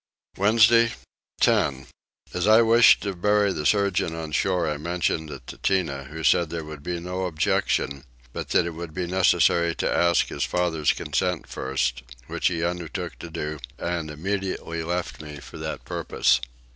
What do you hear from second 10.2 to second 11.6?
his father's consent